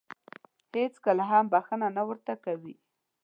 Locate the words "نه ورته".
1.97-2.33